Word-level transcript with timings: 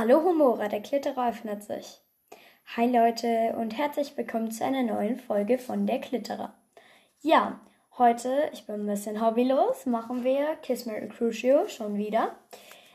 Hallo 0.00 0.22
Humora, 0.22 0.68
der 0.68 0.80
Klitterer 0.80 1.30
öffnet 1.30 1.64
sich. 1.64 2.00
Hi 2.76 2.86
Leute 2.86 3.56
und 3.58 3.76
herzlich 3.76 4.16
willkommen 4.16 4.52
zu 4.52 4.64
einer 4.64 4.84
neuen 4.84 5.16
Folge 5.16 5.58
von 5.58 5.88
der 5.88 6.00
Klitterer. 6.00 6.54
Ja, 7.20 7.58
heute, 7.98 8.48
ich 8.52 8.64
bin 8.64 8.76
ein 8.76 8.86
bisschen 8.86 9.20
hobbylos, 9.20 9.86
machen 9.86 10.22
wir 10.22 10.54
Kiss 10.62 10.86
Mary 10.86 11.08
Crucio 11.08 11.66
schon 11.66 11.96
wieder. 11.96 12.36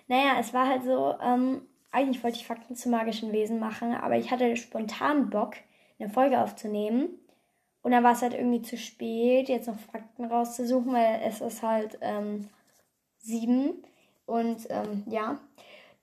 Naja, 0.08 0.38
es 0.40 0.54
war 0.54 0.66
halt 0.66 0.86
so, 0.86 1.16
ähm, 1.22 1.68
eigentlich 1.92 2.24
wollte 2.24 2.38
ich 2.38 2.48
Fakten 2.48 2.78
zu 2.78 2.88
magischen 2.88 3.34
Wesen 3.34 3.60
machen, 3.60 3.94
aber 3.94 4.16
ich 4.16 4.32
hatte 4.32 4.56
spontan 4.56 5.30
Bock, 5.30 5.56
eine 6.00 6.08
Folge 6.08 6.40
aufzunehmen. 6.40 7.20
Und 7.82 7.92
dann 7.92 8.06
war 8.06 8.14
es 8.14 8.22
halt 8.22 8.34
irgendwie 8.34 8.62
zu 8.62 8.78
spät, 8.78 9.50
jetzt 9.50 9.68
noch 9.68 9.78
Fakten 9.78 10.24
rauszusuchen, 10.24 10.94
weil 10.94 11.20
es 11.26 11.42
ist 11.42 11.64
halt 11.64 11.98
ähm, 12.00 12.48
sieben. 13.18 13.84
Und 14.26 14.68
ähm, 14.70 15.04
ja, 15.08 15.38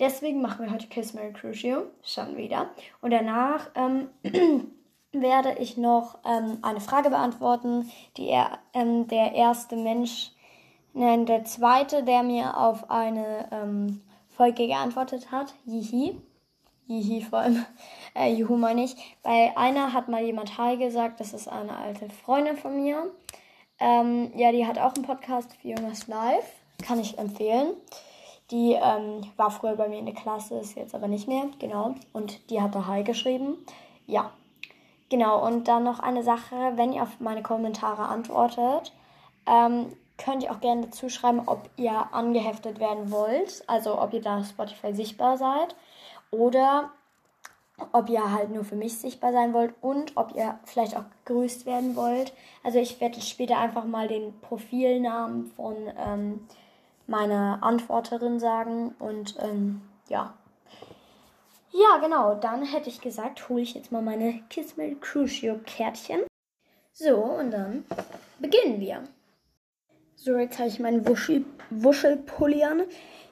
deswegen 0.01 0.41
machen 0.41 0.65
wir 0.65 0.73
heute 0.73 0.89
Kiss 0.89 1.15
Mary 1.15 1.33
Crucio 1.33 1.85
schon 2.03 2.37
wieder. 2.37 2.71
Und 3.01 3.13
danach 3.13 3.71
ähm, 3.75 4.09
werde 5.13 5.57
ich 5.59 5.77
noch 5.77 6.19
ähm, 6.25 6.59
eine 6.63 6.81
Frage 6.81 7.11
beantworten, 7.11 7.91
die 8.17 8.29
er, 8.29 8.59
ähm, 8.75 9.07
der 9.09 9.35
erste 9.35 9.77
Mensch, 9.77 10.33
nein, 10.95 11.27
der 11.27 11.45
zweite, 11.45 12.03
der 12.03 12.23
mir 12.23 12.57
auf 12.57 12.91
eine 12.91 13.49
ähm, 13.53 14.03
Folge 14.29 14.67
geantwortet 14.67 15.31
hat, 15.31 15.55
Jihi. 15.67 16.21
Jihi 16.87 17.23
vor 17.23 17.41
allem, 17.41 17.65
äh, 18.15 18.33
Juhu 18.33 18.57
meine 18.57 18.85
ich. 18.85 18.97
Bei 19.23 19.57
einer 19.57 19.93
hat 19.93 20.09
mal 20.09 20.25
jemand 20.25 20.59
Hi 20.59 20.77
gesagt, 20.77 21.21
das 21.21 21.33
ist 21.33 21.49
eine 21.49 21.77
alte 21.77 22.09
Freundin 22.11 22.57
von 22.57 22.83
mir. 22.83 23.11
Ähm, 23.79 24.33
ja, 24.37 24.53
die 24.53 24.67
hat 24.67 24.79
auch 24.79 24.95
einen 24.95 25.05
Podcast, 25.05 25.55
Fiona's 25.63 26.07
Live, 26.07 26.53
kann 26.83 27.01
ich 27.01 27.19
empfehlen. 27.19 27.75
Die 28.51 28.73
ähm, 28.73 29.23
war 29.37 29.51
früher 29.51 29.77
bei 29.77 29.89
mir 29.89 29.99
in 29.99 30.07
der 30.07 30.15
Klasse, 30.15 30.59
ist 30.59 30.75
jetzt 30.75 30.95
aber 30.95 31.09
nicht 31.09 31.29
mehr, 31.29 31.45
genau. 31.59 31.95
Und 32.13 32.51
die 32.51 32.61
hatte 32.61 32.87
Hi 32.87 33.05
geschrieben. 33.05 33.57
Ja, 34.07 34.33
genau. 35.09 35.47
Und 35.47 35.69
dann 35.69 35.85
noch 35.85 36.01
eine 36.01 36.23
Sache, 36.25 36.73
wenn 36.75 36.93
ihr 36.93 37.03
auf 37.03 37.21
meine 37.21 37.43
Kommentare 37.43 38.03
antwortet, 38.03 38.93
ähm, 39.47 39.87
könnt 40.19 40.43
ihr 40.43 40.51
auch 40.51 40.61
gerne 40.61 40.83
dazu 40.83 41.09
schreiben, 41.09 41.43
ob 41.47 41.71
ihr 41.77 42.13
angeheftet 42.13 42.81
werden 42.81 43.11
wollt, 43.11 43.63
also 43.67 44.01
ob 44.01 44.13
ihr 44.13 44.21
da 44.21 44.39
auf 44.39 44.47
Spotify 44.47 44.95
sichtbar 44.95 45.39
seid 45.39 45.75
oder 46.31 46.91
ob 47.93 48.11
ihr 48.11 48.31
halt 48.31 48.51
nur 48.51 48.65
für 48.65 48.77
mich 48.77 48.99
sichtbar 48.99 49.33
sein 49.33 49.55
wollt 49.55 49.73
und 49.81 50.17
ob 50.17 50.35
ihr 50.35 50.59
vielleicht 50.65 50.97
auch 50.97 51.05
gegrüßt 51.25 51.65
werden 51.65 51.97
wollt. 51.97 52.35
Also 52.63 52.79
ich 52.79 53.01
werde 53.01 53.21
später 53.21 53.59
einfach 53.59 53.85
mal 53.85 54.09
den 54.09 54.39
Profilnamen 54.41 55.47
von 55.57 55.77
ähm, 55.97 56.47
meiner 57.11 57.59
Antworterin 57.63 58.39
sagen 58.39 58.95
und 58.99 59.37
ähm, 59.41 59.83
ja. 60.09 60.35
Ja, 61.73 61.99
genau, 62.01 62.35
dann 62.35 62.65
hätte 62.65 62.89
ich 62.89 63.01
gesagt, 63.01 63.49
hole 63.49 63.63
ich 63.63 63.75
jetzt 63.75 63.93
mal 63.93 64.03
meine 64.03 64.43
Kiss 64.49 64.77
Me 64.77 64.97
Crucio 64.97 65.61
Kärtchen. 65.67 66.23
So, 66.93 67.17
und 67.17 67.51
dann 67.51 67.85
beginnen 68.39 68.81
wir. 68.81 69.05
So, 70.17 70.37
jetzt 70.37 70.59
habe 70.59 70.69
ich 70.69 70.81
meinen 70.81 71.07
Wuschel, 71.07 71.45
Wuschelpulli 71.71 72.65
an. 72.65 72.83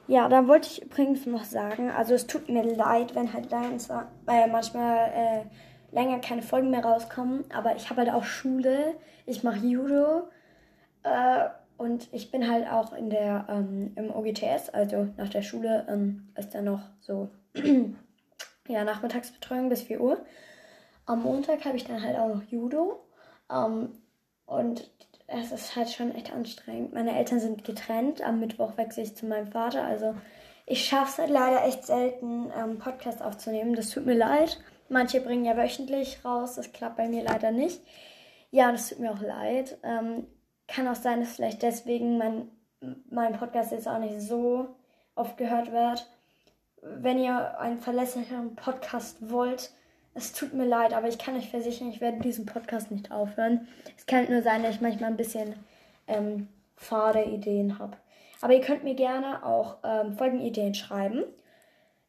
Ja, 0.07 0.27
da 0.27 0.47
wollte 0.47 0.67
ich 0.67 0.81
übrigens 0.81 1.25
noch 1.25 1.43
sagen, 1.43 1.91
also 1.91 2.15
es 2.15 2.25
tut 2.27 2.49
mir 2.49 2.63
leid, 2.63 3.13
wenn 3.13 3.31
halt 3.31 3.51
äh, 3.51 4.47
manchmal 4.47 5.11
äh, 5.13 5.95
länger 5.95 6.19
keine 6.19 6.41
Folgen 6.41 6.71
mehr 6.71 6.83
rauskommen, 6.83 7.45
aber 7.53 7.75
ich 7.75 7.89
habe 7.89 8.01
halt 8.01 8.11
auch 8.11 8.23
Schule, 8.23 8.95
ich 9.25 9.43
mache 9.43 9.59
Judo 9.59 10.29
äh, 11.03 11.49
und 11.79 12.09
ich 12.11 12.29
bin 12.29 12.51
halt 12.51 12.69
auch 12.69 12.91
in 12.91 13.09
der 13.09 13.47
ähm, 13.49 13.93
im 13.95 14.13
OGTS, 14.13 14.69
also 14.69 15.07
nach 15.15 15.29
der 15.29 15.41
Schule 15.41 15.87
ähm, 15.87 16.27
ist 16.37 16.53
dann 16.53 16.65
noch 16.65 16.81
so 16.99 17.29
ja 18.67 18.83
Nachmittagsbetreuung 18.83 19.69
bis 19.69 19.83
4 19.83 20.01
Uhr. 20.01 20.17
Am 21.05 21.23
Montag 21.23 21.63
habe 21.63 21.77
ich 21.77 21.85
dann 21.85 22.03
halt 22.03 22.17
auch 22.17 22.27
noch 22.27 22.43
Judo 22.43 22.99
ähm, 23.49 23.93
und 24.45 24.91
es 25.27 25.53
ist 25.53 25.75
halt 25.77 25.89
schon 25.89 26.13
echt 26.13 26.33
anstrengend. 26.33 26.93
Meine 26.93 27.17
Eltern 27.17 27.39
sind 27.39 27.63
getrennt. 27.63 28.21
Am 28.23 28.41
Mittwoch 28.41 28.75
wechsle 28.75 29.03
ich 29.03 29.15
zu 29.15 29.25
meinem 29.25 29.47
Vater. 29.47 29.85
Also 29.85 30.15
ich 30.65 30.83
schaffe 30.83 31.11
es 31.11 31.17
halt 31.19 31.29
leider 31.29 31.65
echt 31.65 31.85
selten, 31.85 32.51
ähm, 32.57 32.77
Podcast 32.79 33.21
aufzunehmen. 33.21 33.73
Das 33.73 33.89
tut 33.89 34.05
mir 34.05 34.15
leid. 34.15 34.59
Manche 34.89 35.21
bringen 35.21 35.45
ja 35.45 35.55
wöchentlich 35.55 36.25
raus. 36.25 36.55
Das 36.55 36.73
klappt 36.73 36.97
bei 36.97 37.07
mir 37.07 37.23
leider 37.23 37.51
nicht. 37.51 37.79
Ja, 38.51 38.69
das 38.71 38.89
tut 38.89 38.99
mir 38.99 39.11
auch 39.11 39.21
leid. 39.21 39.77
Ähm, 39.83 40.27
kann 40.69 40.87
auch 40.87 40.95
sein, 40.95 41.19
dass 41.19 41.35
vielleicht 41.35 41.61
deswegen 41.61 42.17
mein, 42.17 42.47
mein 43.09 43.33
Podcast 43.33 43.71
jetzt 43.71 43.87
auch 43.87 43.99
nicht 43.99 44.21
so 44.21 44.67
oft 45.15 45.37
gehört 45.37 45.71
wird. 45.71 46.07
Wenn 46.81 47.19
ihr 47.19 47.59
einen 47.59 47.79
verlässlichen 47.79 48.55
Podcast 48.55 49.29
wollt, 49.29 49.71
es 50.13 50.33
tut 50.33 50.53
mir 50.53 50.65
leid, 50.65 50.93
aber 50.93 51.07
ich 51.07 51.19
kann 51.19 51.35
euch 51.35 51.49
versichern, 51.49 51.89
ich 51.89 52.01
werde 52.01 52.19
diesen 52.19 52.45
Podcast 52.45 52.91
nicht 52.91 53.11
aufhören. 53.11 53.67
Es 53.97 54.05
kann 54.05 54.29
nur 54.29 54.41
sein, 54.41 54.63
dass 54.63 54.75
ich 54.75 54.81
manchmal 54.81 55.09
ein 55.09 55.17
bisschen 55.17 55.55
ähm, 56.07 56.47
fade 56.75 57.23
Ideen 57.23 57.79
habe. 57.79 57.97
Aber 58.41 58.53
ihr 58.53 58.61
könnt 58.61 58.83
mir 58.83 58.95
gerne 58.95 59.45
auch 59.45 59.77
ähm, 59.83 60.13
Folgenideen 60.13 60.73
schreiben. 60.73 61.23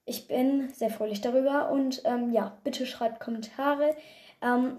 Ich 0.04 0.28
bin 0.28 0.68
sehr 0.72 0.90
fröhlich 0.90 1.20
darüber 1.20 1.70
und 1.70 2.02
ähm, 2.04 2.32
ja, 2.32 2.56
bitte 2.64 2.86
schreibt 2.86 3.20
Kommentare. 3.20 3.96
Ähm, 4.40 4.78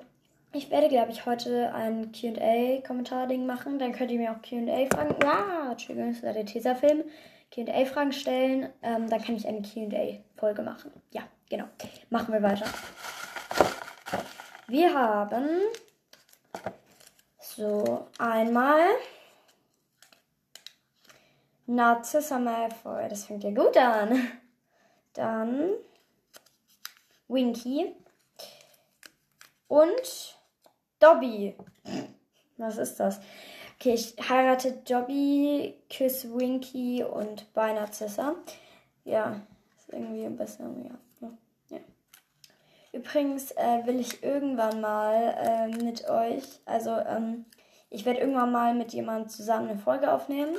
ich 0.54 0.70
werde, 0.70 0.90
glaube 0.90 1.12
ich, 1.12 1.26
heute 1.26 1.74
ein 1.74 2.12
QA-Kommentar-Ding 2.12 3.46
machen. 3.46 3.80
Dann 3.80 3.94
könnt 3.94 4.12
ihr 4.12 4.20
mir 4.20 4.32
auch 4.32 4.42
QA-Fragen. 4.42 5.16
Ja, 5.24 5.72
Entschuldigung, 5.72 6.14
das 6.14 6.24
war 6.24 6.34
der 6.34 6.46
Tesafilm. 6.46 7.04
QA-Fragen 7.52 8.12
stellen. 8.12 8.70
Ähm, 8.82 9.10
dann 9.10 9.22
kann 9.22 9.36
ich 9.36 9.48
eine 9.48 9.62
QA-Folge 9.62 10.62
machen. 10.62 10.92
Ja, 11.12 11.24
genau. 11.50 11.66
Machen 12.10 12.34
wir 12.34 12.42
weiter. 12.42 12.66
Wir 14.68 14.94
haben 14.94 15.48
so 17.40 18.08
einmal 18.18 18.82
Narcissa 21.66 22.40
Malfoy. 22.40 23.08
Das 23.08 23.26
fängt 23.26 23.44
ja 23.44 23.52
gut 23.52 23.76
an. 23.78 24.32
Dann 25.14 25.72
Winky 27.28 27.96
und 29.68 30.41
Dobby. 31.02 31.56
Was 32.58 32.78
ist 32.78 33.00
das? 33.00 33.20
Okay, 33.76 33.96
ich 33.96 34.16
heirate 34.30 34.74
Dobby, 34.88 35.74
küsse 35.90 36.34
Winky 36.34 37.04
und 37.04 37.52
bei 37.54 37.74
Narcissa. 37.74 38.36
Ja, 39.04 39.42
ist 39.78 39.90
irgendwie 39.92 40.26
ein 40.26 40.38
bisschen, 40.38 40.86
ja. 40.86 40.92
Übrigens 42.94 43.52
äh, 43.52 43.86
will 43.86 44.00
ich 44.00 44.22
irgendwann 44.22 44.82
mal 44.82 45.36
äh, 45.38 45.68
mit 45.84 46.10
euch, 46.10 46.44
also 46.66 46.92
ähm, 46.92 47.46
ich 47.90 48.06
werde 48.06 48.20
irgendwann 48.20 48.52
mal 48.52 48.74
mit 48.74 48.92
jemandem 48.94 49.30
zusammen 49.30 49.70
eine 49.70 49.80
Folge 49.80 50.12
aufnehmen. 50.12 50.56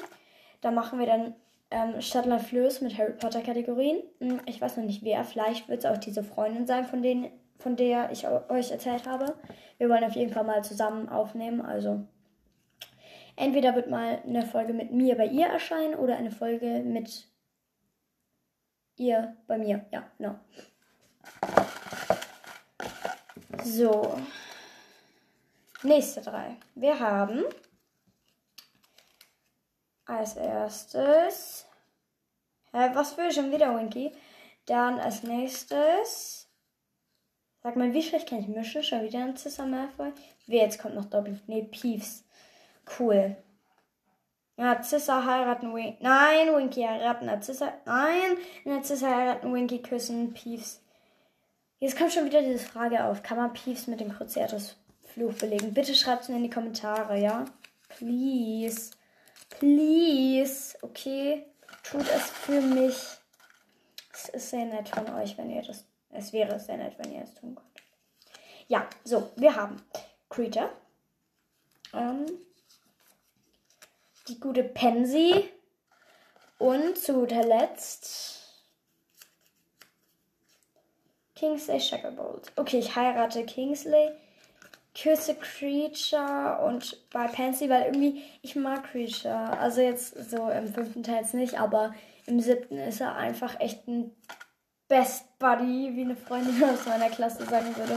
Da 0.63 0.71
machen 0.71 0.99
wir 0.99 1.07
dann 1.07 1.35
ähm, 1.71 2.01
Stadtland 2.01 2.43
Flöß 2.43 2.81
mit 2.81 2.97
Harry 2.97 3.13
Potter 3.13 3.43
Kategorien. 3.43 4.03
Hm, 4.19 4.41
ich 4.47 4.61
weiß 4.61 4.79
noch 4.79 4.85
nicht 4.85 5.05
wer, 5.05 5.25
vielleicht 5.25 5.69
wird 5.69 5.85
es 5.85 5.91
auch 5.91 5.99
diese 5.99 6.25
Freundin 6.25 6.67
sein, 6.67 6.87
von, 6.87 7.03
denen, 7.03 7.31
von 7.63 7.77
der 7.77 8.11
ich 8.11 8.27
euch 8.27 8.71
erzählt 8.71 9.07
habe. 9.07 9.37
Wir 9.79 9.89
wollen 9.89 10.05
auf 10.05 10.15
jeden 10.15 10.33
Fall 10.33 10.45
mal 10.45 10.65
zusammen 10.65 11.09
aufnehmen, 11.09 11.61
also 11.61 12.07
entweder 13.37 13.75
wird 13.75 13.89
mal 13.89 14.23
eine 14.27 14.47
Folge 14.47 14.73
mit 14.73 14.93
mir 14.93 15.17
bei 15.17 15.27
ihr 15.27 15.47
erscheinen 15.47 15.95
oder 15.95 16.17
eine 16.17 16.31
Folge 16.31 16.83
mit 16.85 17.29
ihr 18.97 19.37
bei 19.47 19.59
mir. 19.59 19.87
Ja, 19.91 20.05
genau. 20.19 20.39
So. 23.65 24.19
Nächste 25.83 26.21
drei. 26.21 26.57
Wir 26.75 26.99
haben 27.01 27.45
als 30.05 30.37
erstes. 30.37 31.67
Hä, 32.73 32.91
was 32.95 33.17
will 33.17 33.33
schon 33.33 33.51
wieder, 33.51 33.77
Winky? 33.77 34.13
Dann 34.67 35.01
als 35.01 35.23
nächstes. 35.23 36.42
Sag 37.63 37.77
mal, 37.77 37.93
wie 37.93 38.03
schlecht 38.03 38.29
kann 38.29 38.41
ich 38.41 38.49
mischen? 38.49 38.83
Schon 38.83 39.05
wieder 39.05 39.21
ein 39.21 39.37
Cissa 39.37 39.65
Malfoy? 39.65 40.13
Wie, 40.47 40.57
jetzt 40.57 40.81
kommt 40.81 40.97
noch 40.97 41.05
Dobby. 41.05 41.39
Nee, 41.47 41.63
Peeves. 41.63 42.25
Cool. 42.99 43.37
Ja, 44.57 44.83
Cissa 44.83 45.25
heiraten 45.25 45.73
Winky. 45.73 45.97
Nein, 46.01 46.55
Winky 46.55 46.83
heiraten. 46.83 47.31
Cissa. 47.41 47.73
Nein, 47.85 48.83
Cissa 48.83 49.07
heiraten 49.07 49.55
Winky 49.55 49.81
küssen. 49.81 50.35
Peeves. 50.35 50.83
Jetzt 51.79 51.97
kommt 51.97 52.13
schon 52.13 52.25
wieder 52.25 52.43
diese 52.43 52.59
Frage 52.59 53.05
auf. 53.05 53.23
Kann 53.23 53.39
man 53.39 53.53
Peeves 53.53 53.87
mit 53.87 54.01
dem 54.01 54.13
Cruciatus-Fluch 54.13 55.35
belegen? 55.35 55.73
Bitte 55.73 55.95
schreibt 55.95 56.23
es 56.23 56.29
mir 56.29 56.37
in 56.37 56.45
die 56.45 56.51
Kommentare, 56.51 57.19
ja? 57.19 57.45
Please. 57.89 58.91
Please. 59.51 60.77
Okay. 60.83 61.47
Tut 61.85 62.03
es 62.03 62.31
für 62.31 62.61
mich. 62.61 62.97
Es 64.13 64.29
ist 64.29 64.51
sehr 64.51 64.65
nett 64.67 64.89
von 64.89 65.09
euch, 65.15 65.39
wenn 65.39 65.51
ihr 65.51 65.63
das. 65.63 65.85
Es 66.13 66.33
wäre 66.33 66.59
sehr 66.61 66.77
nett, 66.77 66.95
wenn 66.99 67.13
ihr 67.13 67.23
es 67.23 67.35
tun 67.35 67.55
könnt. 67.55 67.69
Ja, 68.69 68.89
so, 69.05 69.31
wir 69.37 69.57
haben 69.57 69.83
Creature. 70.29 70.71
Ähm, 71.93 72.27
die 74.29 74.39
gute 74.39 74.63
Pansy. 74.63 75.51
Und 76.59 76.97
zu 76.97 77.15
guter 77.15 77.43
Letzt 77.43 78.43
Kingsley 81.43 81.81
Shacklebolt. 81.81 82.53
Okay, 82.55 82.79
ich 82.79 82.95
heirate 82.95 83.45
Kingsley, 83.45 84.13
küsse 84.95 85.35
Creature 85.35 86.65
und 86.65 87.11
bei 87.11 87.27
Pansy, 87.27 87.69
weil 87.69 87.87
irgendwie 87.87 88.23
ich 88.43 88.55
mag 88.55 88.85
Creature. 88.85 89.59
Also 89.59 89.81
jetzt 89.81 90.31
so 90.31 90.49
im 90.49 90.73
fünften 90.73 91.03
Teil 91.03 91.23
jetzt 91.23 91.35
nicht, 91.35 91.59
aber 91.59 91.97
im 92.27 92.39
siebten 92.39 92.79
ist 92.79 93.01
er 93.01 93.17
einfach 93.17 93.59
echt 93.59 93.89
ein 93.89 94.15
Best 94.93 95.39
Buddy, 95.39 95.97
wie 95.97 96.03
eine 96.03 96.15
Freundin 96.15 96.63
aus 96.71 96.85
meiner 96.85 97.09
Klasse 97.09 97.47
sagen 97.47 97.75
würde. 97.75 97.97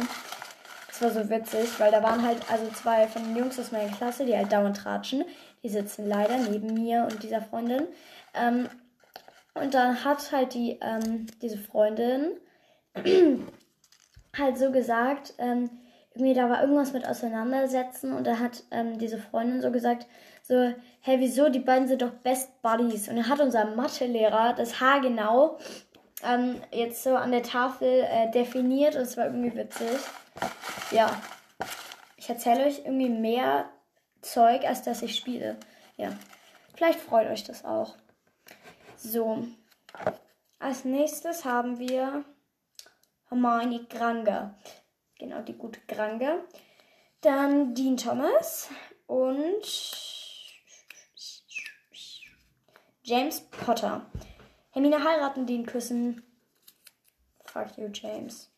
Das 0.87 1.01
war 1.01 1.09
so 1.09 1.29
witzig, 1.29 1.77
weil 1.77 1.91
da 1.91 2.01
waren 2.01 2.25
halt 2.25 2.49
also 2.49 2.71
zwei 2.71 3.05
von 3.05 3.21
den 3.21 3.35
Jungs 3.35 3.59
aus 3.59 3.73
meiner 3.73 3.91
Klasse, 3.91 4.25
die 4.25 4.33
halt 4.33 4.49
dauernd 4.49 4.77
tratschen. 4.77 5.25
Die 5.61 5.67
sitzen 5.67 6.07
leider 6.07 6.37
neben 6.37 6.73
mir 6.73 7.05
und 7.11 7.21
dieser 7.21 7.41
Freundin. 7.41 7.87
Ähm, 8.33 8.69
und 9.55 9.73
dann 9.73 10.05
hat 10.05 10.31
halt 10.31 10.53
die, 10.53 10.79
ähm, 10.81 11.25
diese 11.41 11.57
Freundin 11.57 12.37
halt 14.37 14.57
so 14.57 14.71
gesagt, 14.71 15.33
ähm, 15.37 15.69
irgendwie 16.13 16.33
da 16.33 16.49
war 16.49 16.61
irgendwas 16.61 16.93
mit 16.93 17.05
Auseinandersetzen 17.05 18.13
und 18.13 18.25
da 18.25 18.39
hat 18.39 18.63
ähm, 18.71 18.97
diese 18.99 19.17
Freundin 19.17 19.61
so 19.61 19.69
gesagt, 19.69 20.07
so, 20.43 20.73
hey, 21.01 21.19
wieso, 21.19 21.49
die 21.49 21.59
beiden 21.59 21.89
sind 21.89 22.01
doch 22.01 22.11
Best 22.11 22.61
Buddies. 22.61 23.09
Und 23.09 23.17
dann 23.17 23.27
hat 23.27 23.41
unser 23.41 23.65
Mathelehrer 23.65 24.53
das 24.53 24.79
Haar 24.79 25.01
genau 25.01 25.57
ähm, 26.25 26.61
jetzt 26.71 27.03
so 27.03 27.15
an 27.15 27.31
der 27.31 27.43
Tafel 27.43 28.05
äh, 28.09 28.31
definiert 28.31 28.95
und 28.95 29.01
es 29.03 29.17
war 29.17 29.25
irgendwie 29.25 29.55
witzig. 29.55 29.99
Ja, 30.91 31.21
ich 32.17 32.29
erzähle 32.29 32.65
euch 32.65 32.79
irgendwie 32.79 33.09
mehr 33.09 33.69
Zeug, 34.21 34.65
als 34.65 34.81
dass 34.81 35.01
ich 35.01 35.15
spiele. 35.15 35.57
Ja, 35.97 36.09
vielleicht 36.75 36.99
freut 36.99 37.29
euch 37.29 37.43
das 37.43 37.63
auch. 37.63 37.95
So, 38.97 39.45
als 40.59 40.85
nächstes 40.85 41.45
haben 41.45 41.79
wir 41.79 42.25
Hermione 43.29 43.85
Granger. 43.85 44.57
Genau, 45.19 45.41
die 45.41 45.53
gute 45.53 45.79
Granger. 45.87 46.39
Dann 47.21 47.73
Dean 47.75 47.97
Thomas 47.97 48.69
und 49.07 49.63
James 53.03 53.41
Potter. 53.41 54.05
Hermine 54.75 55.01
heiraten, 55.05 55.45
Dean 55.45 55.65
küssen. 55.65 56.21
Fuck 57.45 57.77
you, 57.77 57.87
James. 57.93 58.51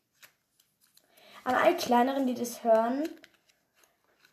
An 1.43 1.53
alle 1.53 1.75
kleineren, 1.75 2.25
die 2.25 2.33
das 2.33 2.63
hören, 2.63 3.07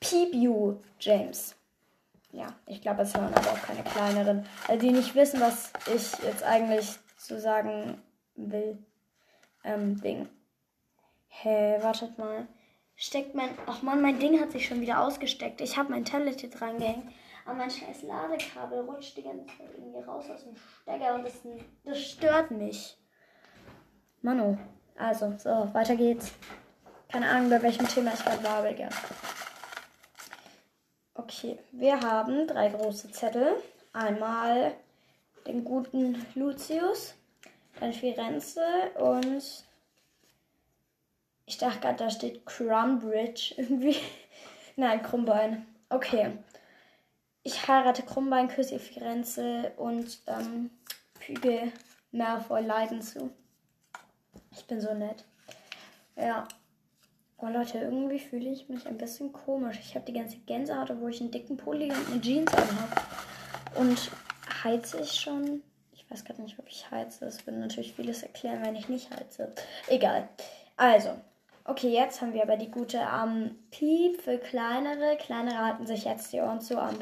Peep 0.01 0.33
you, 0.33 0.81
James. 0.99 1.55
Ja, 2.33 2.47
ich 2.65 2.81
glaube, 2.81 3.03
es 3.03 3.15
hören 3.15 3.35
aber 3.35 3.51
auch 3.53 3.61
keine 3.61 3.85
kleineren, 3.85 4.47
also 4.67 4.81
die 4.81 4.93
nicht 4.93 5.15
wissen, 5.15 5.43
was 5.43 5.73
ich 5.95 6.25
jetzt 6.25 6.43
eigentlich 6.43 6.99
zu 7.19 7.39
sagen 7.39 8.03
will. 8.35 8.79
Ähm, 9.63 10.01
Ding. 10.01 10.31
Hä, 11.29 11.51
hey, 11.51 11.83
wartet 11.83 12.17
mal. 12.17 12.49
Steckt 12.97 13.35
mein. 13.35 13.51
Ach 13.67 13.83
man, 13.83 14.01
mein 14.01 14.19
Ding 14.19 14.41
hat 14.41 14.53
sich 14.53 14.67
schon 14.67 14.81
wieder 14.81 15.01
ausgesteckt. 15.01 15.61
Ich 15.61 15.77
habe 15.77 15.91
mein 15.91 16.07
Tablet 16.07 16.41
hier 16.41 16.51
dran 16.51 16.79
gehängt. 16.79 17.13
Aber 17.44 17.55
mein 17.55 17.70
scheiß 17.70 18.02
Ladekabel 18.02 18.81
rutscht 18.81 19.17
die 19.17 19.23
ganze 19.23 19.46
Zeit 19.46 19.69
irgendwie 19.76 20.00
raus 20.00 20.31
aus 20.31 20.44
dem 20.44 20.56
Stecker 20.56 21.14
und 21.14 21.25
das, 21.25 21.35
das 21.85 21.99
stört 22.00 22.50
mich. 22.50 22.96
Mano. 24.23 24.58
Also, 24.96 25.35
so, 25.38 25.69
weiter 25.75 25.96
geht's. 25.96 26.32
Keine 27.11 27.29
Ahnung, 27.29 27.50
bei 27.50 27.62
welchem 27.62 27.87
Thema 27.88 28.12
ich 28.14 28.25
gerade 28.25 28.43
babel, 28.43 28.75
gell. 28.75 28.88
Okay, 31.14 31.58
wir 31.73 32.00
haben 32.00 32.46
drei 32.46 32.69
große 32.69 33.11
Zettel. 33.11 33.56
Einmal 33.93 34.75
den 35.46 35.64
guten 35.64 36.25
Lucius, 36.35 37.14
dann 37.79 37.93
Firenze 37.93 38.62
und 38.99 39.64
ich 41.46 41.58
dachte 41.58 41.81
gerade, 41.81 41.96
da 41.96 42.11
steht 42.11 42.46
Crumbridge 42.46 43.55
irgendwie. 43.56 43.96
Nein, 44.76 45.02
Krummbein. 45.02 45.67
Okay. 45.88 46.38
Ich 47.46 47.69
heirate 47.69 48.02
Krummbein, 48.02 48.49
küsse 48.49 48.79
Firenze 48.79 49.73
und 49.76 50.19
ähm, 50.26 50.70
füge 51.20 51.70
Malfoy 52.11 52.62
Leiden 52.62 53.02
zu. 53.02 53.31
Ich 54.50 54.64
bin 54.64 54.81
so 54.81 54.94
nett. 54.94 55.25
Ja. 56.17 56.49
Oh 57.37 57.49
Leute, 57.49 57.79
irgendwie 57.79 58.19
fühle 58.19 58.49
ich 58.49 58.70
mich 58.70 58.87
ein 58.87 58.96
bisschen 58.96 59.31
komisch. 59.32 59.79
Ich 59.79 59.94
habe 59.94 60.06
die 60.06 60.14
ganze 60.14 60.38
Gänsehaut, 60.38 60.88
wo 60.99 61.08
ich 61.08 61.20
einen 61.20 61.32
dicken 61.32 61.58
Pulli 61.58 61.91
und 61.91 62.11
eine 62.11 62.20
Jeans 62.23 62.55
anhabe. 62.55 63.02
Und 63.75 64.11
heize 64.62 65.00
ich 65.00 65.12
schon? 65.12 65.62
Ich 65.93 66.11
weiß 66.11 66.25
gerade 66.25 66.41
nicht, 66.41 66.58
ob 66.58 66.67
ich 66.69 66.91
heize. 66.91 67.26
Das 67.26 67.46
würde 67.46 67.58
natürlich 67.58 67.93
vieles 67.93 68.23
erklären, 68.23 68.64
wenn 68.64 68.76
ich 68.76 68.88
nicht 68.88 69.11
heize. 69.11 69.52
Egal. 69.88 70.31
Also, 70.79 71.11
Okay, 71.67 71.89
jetzt 71.89 72.21
haben 72.21 72.35
wir 72.35 72.43
aber 72.43 72.59
die 72.59 72.71
gute 72.71 72.99
ähm, 72.99 73.57
Piep 73.71 74.21
für 74.21 74.37
kleinere. 74.39 75.17
Kleinere 75.17 75.59
halten 75.59 75.87
sich 75.87 76.05
jetzt 76.05 76.33
die 76.33 76.41
Ohren 76.41 76.61
zu 76.61 76.79
am. 76.79 76.99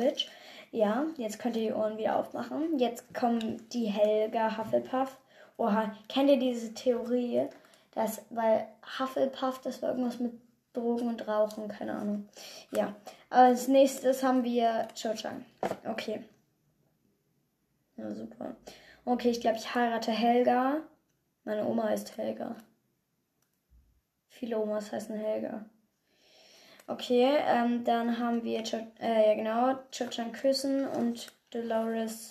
Ja, 0.71 1.07
jetzt 1.17 1.39
könnt 1.41 1.57
ihr 1.57 1.69
die 1.71 1.75
Ohren 1.75 1.99
wieder 1.99 2.17
aufmachen. 2.17 2.79
Jetzt 2.79 3.13
kommen 3.13 3.69
die 3.71 3.87
Helga 3.87 4.57
Hufflepuff. 4.57 5.19
Oha, 5.57 5.95
kennt 6.09 6.31
ihr 6.31 6.39
diese 6.39 6.73
Theorie, 6.75 7.49
dass, 7.95 8.23
weil 8.31 8.67
Hufflepuff, 8.99 9.61
das 9.61 9.83
war 9.83 9.91
irgendwas 9.91 10.21
mit 10.21 10.33
Drogen 10.73 11.09
und 11.09 11.27
Rauchen, 11.29 11.69
keine 11.69 11.95
Ahnung. 11.95 12.29
Ja, 12.71 12.95
als 13.31 13.69
nächstes 13.69 14.23
haben 14.23 14.45
wir 14.45 14.89
Cho 14.95 15.13
Chang. 15.15 15.45
Okay. 15.85 16.23
Ja, 17.97 18.11
super. 18.15 18.57
Okay, 19.05 19.31
ich 19.31 19.41
glaube, 19.41 19.59
ich 19.59 19.75
heirate 19.75 20.13
Helga. 20.13 20.77
Meine 21.45 21.67
Oma 21.67 21.89
ist 21.89 22.17
Helga. 22.17 22.57
Viele 24.43 24.59
Omas 24.59 24.91
heißen 24.91 25.15
Helga. 25.15 25.65
Okay, 26.89 27.39
ähm, 27.47 27.85
dann 27.85 28.19
haben 28.19 28.43
wir, 28.43 28.65
Ch 28.65 28.75
äh, 28.99 29.29
ja 29.29 29.35
genau, 29.37 29.79
Chochan 29.97 30.33
küssen 30.33 30.85
und 30.89 31.33
Dolores 31.51 32.29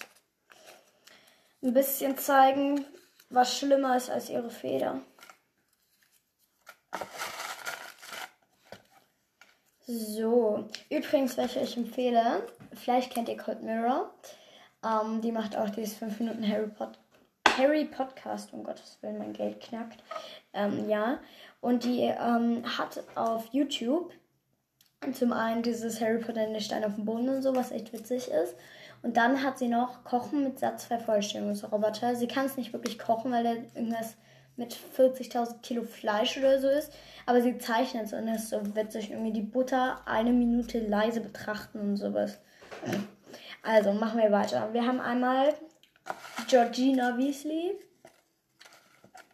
ein 1.63 1.73
bisschen 1.73 2.17
zeigen, 2.17 2.83
was 3.29 3.57
schlimmer 3.57 3.95
ist 3.95 4.09
als 4.09 4.29
ihre 4.29 4.49
Feder. 4.49 4.99
So, 9.87 10.67
übrigens, 10.89 11.37
welche 11.37 11.61
ich 11.61 11.77
empfehle, 11.77 12.45
vielleicht 12.73 13.13
kennt 13.13 13.29
ihr 13.29 13.37
Cold 13.37 13.63
Mirror. 13.63 14.13
Ähm, 14.83 15.21
die 15.21 15.31
macht 15.31 15.55
auch 15.55 15.69
dieses 15.69 15.95
5 15.95 16.19
Minuten 16.19 16.45
Harry, 16.45 16.67
Pod 16.67 16.99
Harry 17.61 17.85
Podcast, 17.85 18.53
um 18.53 18.63
Gottes 18.63 18.97
Willen, 19.01 19.19
mein 19.19 19.33
Geld 19.33 19.61
knackt. 19.61 20.03
Ähm, 20.53 20.89
ja, 20.89 21.19
und 21.61 21.83
die 21.83 22.01
ähm, 22.01 22.63
hat 22.77 23.03
auf 23.13 23.45
YouTube 23.51 24.11
zum 25.13 25.31
einen 25.31 25.61
dieses 25.61 26.01
Harry 26.01 26.18
Potter 26.19 26.45
in 26.45 26.53
der 26.53 26.59
Stein 26.59 26.83
auf 26.83 26.95
dem 26.95 27.06
Boden 27.06 27.30
und 27.30 27.41
so, 27.44 27.56
was 27.56 27.71
echt 27.71 27.94
witzig 27.94 28.30
ist. 28.30 28.56
Und 29.03 29.18
dann 29.18 29.44
hat 29.44 29.59
sie 29.59 29.68
noch 29.68 30.03
Kochen 30.03 30.44
mit 30.44 30.59
Satzvervollständigungsroboter. 30.59 32.15
Sie 32.15 32.27
kann 32.27 32.45
es 32.45 32.57
nicht 32.57 32.73
wirklich 32.73 32.97
kochen, 32.99 33.31
weil 33.31 33.44
da 33.44 33.53
irgendwas 33.75 34.15
mit 34.57 34.75
40.000 34.97 35.61
Kilo 35.61 35.83
Fleisch 35.83 36.37
oder 36.37 36.59
so 36.59 36.68
ist. 36.68 36.91
Aber 37.25 37.41
sie 37.41 37.57
zeichnet 37.57 38.06
es 38.06 38.13
und 38.13 38.27
es 38.27 38.44
ist 38.44 38.49
so 38.51 38.75
witzig. 38.75 39.11
Irgendwie 39.11 39.33
die 39.33 39.41
Butter 39.41 40.01
eine 40.06 40.33
Minute 40.33 40.80
leise 40.80 41.21
betrachten 41.21 41.80
und 41.80 41.97
sowas. 41.97 42.39
Also 43.63 43.94
machen 43.94 44.19
wir 44.19 44.31
weiter. 44.31 44.71
Wir 44.73 44.85
haben 44.85 44.99
einmal 44.99 45.53
Georgina 46.47 47.17
Weasley. 47.17 47.79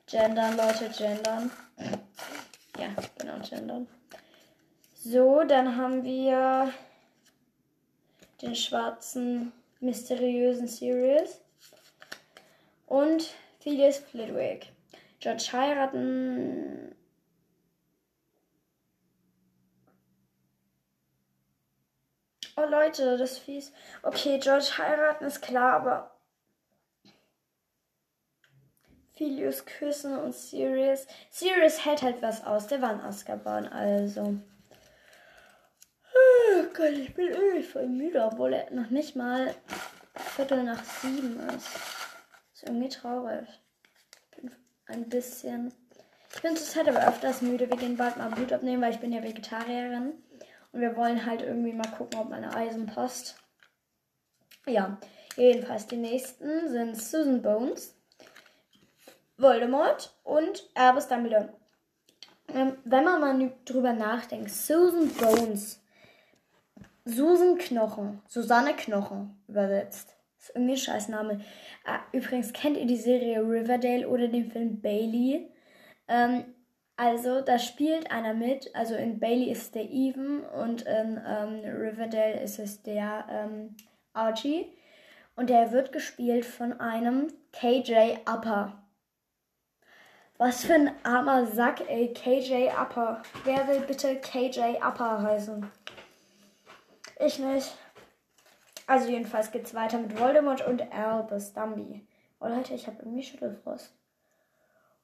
Gendern, 0.06 0.56
Leute, 0.56 0.90
gendern. 0.90 1.52
Ja, 2.80 2.88
genau, 3.18 3.40
gendern. 3.40 3.88
So, 4.96 5.44
dann 5.44 5.76
haben 5.76 6.04
wir 6.04 6.74
den 8.42 8.56
schwarzen, 8.56 9.52
mysteriösen 9.80 10.68
Sirius. 10.68 11.42
Und 12.86 13.34
Phileas 13.60 13.98
Flitwick. 13.98 14.72
George 15.20 15.50
heiraten. 15.52 16.96
Oh 22.56 22.66
Leute, 22.66 23.18
das 23.18 23.34
ist 23.34 23.40
fies. 23.40 23.74
Okay, 24.04 24.40
George 24.40 24.78
heiraten 24.78 25.26
ist 25.26 25.42
klar, 25.42 25.74
aber 25.74 26.17
Philius 29.18 29.66
küssen 29.66 30.16
und 30.16 30.36
Sirius. 30.36 31.08
Sirius 31.32 31.84
hält 31.84 32.04
halt 32.04 32.22
was 32.22 32.46
aus. 32.46 32.68
Der 32.68 32.82
war 32.82 32.94
in 32.94 33.02
Azkaban, 33.02 33.68
also. 33.68 34.38
Oh 36.14 36.64
Gott, 36.76 36.92
ich 36.92 37.14
bin 37.16 37.30
irgendwie 37.30 37.64
voll 37.64 37.88
müde, 37.88 38.24
obwohl 38.24 38.54
er 38.54 38.72
noch 38.72 38.92
nicht 38.92 39.16
mal 39.16 39.56
Viertel 40.14 40.64
nach 40.64 40.84
sieben 40.84 41.40
ist. 41.50 41.68
Ist 42.54 42.64
irgendwie 42.64 42.90
traurig. 42.90 43.48
Ich 44.32 44.42
bin 44.42 44.52
ein 44.86 45.10
bisschen. 45.10 45.74
Ich 46.34 46.42
bin 46.42 46.56
zurzeit 46.56 46.88
aber 46.88 47.08
öfters 47.08 47.42
müde. 47.42 47.70
Wir 47.70 47.78
gehen 47.78 47.98
bald 47.98 48.18
mal 48.18 48.30
Blut 48.30 48.54
abnehmen, 48.54 48.84
weil 48.84 48.94
ich 48.94 49.00
bin 49.00 49.12
ja 49.12 49.24
Vegetarierin. 49.24 50.14
Und 50.72 50.82
wir 50.82 50.96
wollen 50.96 51.26
halt 51.26 51.42
irgendwie 51.42 51.74
mal 51.74 51.90
gucken, 51.98 52.20
ob 52.20 52.30
meine 52.30 52.56
Eisen 52.56 52.86
passt. 52.86 53.36
Ja, 54.68 55.00
jedenfalls 55.36 55.88
die 55.88 55.98
nächsten 55.98 56.68
sind 56.70 56.96
Susan 56.96 57.42
Bones. 57.42 57.97
Voldemort 59.38 60.14
und 60.24 60.70
Albus 60.74 61.08
Dumbledore. 61.08 61.50
Ähm, 62.54 62.78
wenn 62.86 63.04
man 63.04 63.20
mal 63.22 63.52
drüber 63.66 63.94
nachdenkt, 63.94 64.50
Susan 64.50 65.10
Bones, 65.10 65.82
Susan 67.06 67.58
Knochen, 67.58 68.22
Susanne 68.28 68.74
Knochen 68.74 69.42
übersetzt. 69.48 70.16
Das 70.38 70.50
ist 70.50 70.56
irgendwie 70.56 70.74
ein 70.74 70.78
Scheißname. 70.78 71.42
Ah, 71.86 72.00
übrigens, 72.12 72.54
kennt 72.54 72.78
ihr 72.78 72.86
die 72.86 72.98
Serie 72.98 73.42
Riverdale 73.42 74.08
oder 74.08 74.28
den 74.28 74.52
Film 74.52 74.82
Bailey? 74.82 75.52
Ähm, 76.08 76.46
also, 76.96 77.42
da 77.42 77.60
spielt 77.60 78.12
einer 78.12 78.34
mit. 78.34 78.74
Also 78.76 78.96
in 78.96 79.20
Bailey 79.20 79.52
ist 79.52 79.76
der 79.76 79.90
Even 79.90 80.42
und 80.42 80.82
in 80.82 81.22
ähm, 81.26 81.60
Riverdale 81.64 82.42
ist 82.42 82.58
es 82.60 82.82
der 82.82 83.26
ähm, 83.30 83.76
Archie. 84.14 84.74
Und 85.36 85.52
der 85.52 85.72
wird 85.72 85.92
gespielt 85.92 86.46
von 86.46 86.80
einem 86.80 87.28
KJ 87.52 88.18
Upper. 88.26 88.87
Was 90.38 90.66
für 90.66 90.76
ein 90.76 90.92
armer 91.04 91.48
Sack, 91.48 91.82
ey. 91.90 92.14
KJ 92.14 92.70
Upper. 92.70 93.24
Wer 93.44 93.68
will 93.68 93.80
bitte 93.82 94.18
KJ 94.18 94.78
Upper 94.84 95.24
heißen? 95.24 95.66
Ich 97.20 97.40
nicht. 97.40 97.76
Also 98.86 99.10
jedenfalls 99.10 99.52
geht's 99.52 99.74
weiter 99.74 99.98
mit 99.98 100.20
Voldemort 100.20 100.66
und 100.66 100.94
Albus 100.94 101.54
Dumby. 101.54 102.06
Oh 102.40 102.48
Leute, 102.48 102.76
ich 102.76 102.86
habe 102.86 102.98
irgendwie 103.00 103.24
Schüttelfrost. 103.24 103.92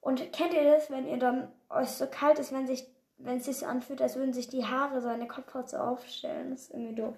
Und 0.02 0.32
kennt 0.34 0.54
ihr 0.54 0.64
das, 0.64 0.92
wenn 0.92 1.08
ihr 1.08 1.18
dann 1.18 1.52
euch 1.70 1.90
so 1.90 2.06
kalt 2.06 2.38
ist, 2.38 2.54
wenn 2.54 2.68
sich 2.68 2.88
wenn 3.18 3.38
es 3.38 3.46
sich 3.46 3.58
so 3.58 3.66
anfühlt, 3.66 4.02
als 4.02 4.16
würden 4.16 4.34
sich 4.34 4.50
die 4.50 4.66
Haare 4.66 5.02
so 5.02 5.08
eine 5.08 5.28
Kopfhaut 5.28 5.70
so 5.70 5.78
aufstellen? 5.78 6.52
Das 6.52 6.64
ist 6.64 6.72
irgendwie 6.72 6.96
doof. 6.96 7.16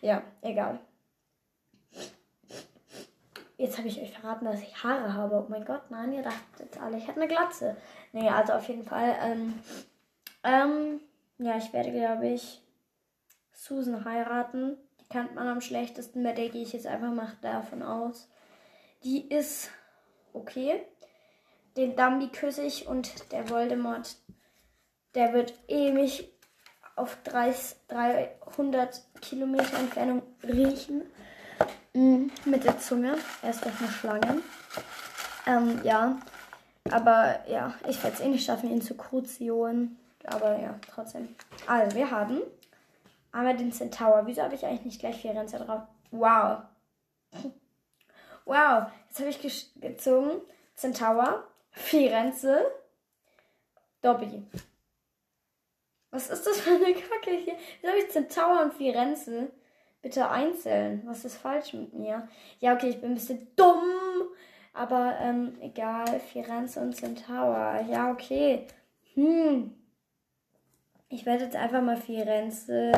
Ja, 0.00 0.22
egal. 0.42 0.78
Jetzt 3.58 3.78
habe 3.78 3.88
ich 3.88 4.00
euch 4.00 4.12
verraten, 4.12 4.44
dass 4.44 4.60
ich 4.60 4.84
Haare 4.84 5.14
habe. 5.14 5.36
Oh 5.36 5.50
mein 5.50 5.64
Gott, 5.64 5.90
nein, 5.90 6.12
ihr 6.12 6.22
dachtet 6.22 6.60
jetzt 6.60 6.78
alle, 6.78 6.98
ich 6.98 7.08
habe 7.08 7.20
eine 7.20 7.28
Glatze. 7.28 7.76
Nee, 8.12 8.28
also 8.28 8.52
auf 8.52 8.68
jeden 8.68 8.84
Fall. 8.84 9.16
Ähm, 9.20 9.54
ähm, 10.44 11.00
ja, 11.38 11.56
ich 11.56 11.72
werde, 11.72 11.90
glaube 11.90 12.28
ich, 12.28 12.62
Susan 13.52 14.04
heiraten. 14.04 14.76
Die 15.00 15.08
kennt 15.08 15.34
man 15.34 15.48
am 15.48 15.60
schlechtesten, 15.60 16.22
bei 16.22 16.32
der 16.32 16.50
gehe 16.50 16.62
ich 16.62 16.72
jetzt 16.74 16.86
einfach 16.86 17.12
mal 17.12 17.32
davon 17.40 17.82
aus. 17.82 18.28
Die 19.04 19.26
ist 19.28 19.70
okay. 20.32 20.82
Den 21.76 21.96
Dumby 21.96 22.28
küsse 22.28 22.62
ich 22.62 22.86
und 22.86 23.32
der 23.32 23.48
Voldemort, 23.48 24.16
der 25.14 25.32
wird 25.32 25.54
ewig 25.68 26.30
auf 26.94 27.16
30, 27.24 27.76
300 27.88 29.02
Kilometer 29.20 29.78
Entfernung 29.78 30.22
riechen. 30.42 31.02
Mm, 31.96 32.30
mit 32.44 32.62
der 32.62 32.78
Zunge. 32.78 33.16
Er 33.40 33.50
ist 33.50 33.64
doch 33.64 33.80
eine 33.80 33.88
Schlange. 33.88 34.42
Ähm, 35.46 35.80
ja. 35.82 36.18
Aber 36.90 37.40
ja, 37.48 37.74
ich 37.88 38.02
werde 38.04 38.16
es 38.16 38.20
eh 38.20 38.28
nicht 38.28 38.44
schaffen, 38.44 38.70
ihn 38.70 38.82
zu 38.82 38.94
kruzieren. 38.96 39.98
Aber 40.26 40.60
ja, 40.60 40.78
trotzdem. 40.92 41.34
Also, 41.66 41.96
wir 41.96 42.10
haben 42.10 42.42
einmal 43.32 43.56
den 43.56 43.72
Centaur. 43.72 44.26
Wieso 44.26 44.42
habe 44.42 44.54
ich 44.54 44.66
eigentlich 44.66 44.84
nicht 44.84 45.00
gleich 45.00 45.22
Firenze 45.22 45.58
drauf? 45.58 45.82
Wow. 46.10 46.64
Wow. 48.44 48.88
Jetzt 49.08 49.18
habe 49.18 49.30
ich 49.30 49.72
gezogen. 49.80 50.42
Centaur, 50.74 51.44
Firenze, 51.70 52.70
Dobby. 54.02 54.42
Was 56.10 56.28
ist 56.28 56.46
das 56.46 56.60
für 56.60 56.70
eine 56.70 56.92
Kacke 56.92 57.30
hier? 57.30 57.56
Wieso 57.80 57.88
habe 57.88 58.02
ich 58.02 58.10
Centaur 58.10 58.62
und 58.62 58.74
Firenze? 58.74 59.50
Bitte 60.06 60.30
einzeln. 60.30 61.02
Was 61.04 61.24
ist 61.24 61.36
falsch 61.36 61.72
mit 61.72 61.92
mir? 61.92 62.28
Ja, 62.60 62.74
okay, 62.74 62.90
ich 62.90 63.00
bin 63.00 63.10
ein 63.10 63.14
bisschen 63.16 63.48
dumm. 63.56 63.82
Aber 64.72 65.16
ähm, 65.20 65.54
egal. 65.60 66.20
Firenze 66.20 66.78
und 66.78 66.94
Centaur. 66.94 67.80
Ja, 67.90 68.12
okay. 68.12 68.68
Hm. 69.14 69.74
Ich 71.08 71.26
werde 71.26 71.42
jetzt 71.42 71.56
einfach 71.56 71.82
mal 71.82 71.96
Firenze. 71.96 72.92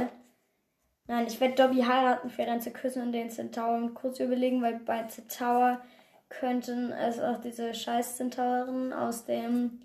Nein, 1.07 1.27
ich 1.27 1.41
werde 1.41 1.55
Dobby 1.55 1.81
heiraten, 1.81 2.29
Firenze 2.29 2.73
küssen 2.73 3.01
und 3.01 3.13
den 3.13 3.31
Zentauren 3.31 3.95
kurz 3.95 4.21
überlegen, 4.21 4.61
weil 4.61 4.79
bei 4.81 5.05
Centaur 5.05 5.81
könnten 6.29 6.93
es 6.93 7.19
auch 7.19 7.41
diese 7.41 7.73
scheiß 7.73 8.19
Zentauren 8.19 8.93
aus 8.93 9.25
dem 9.25 9.81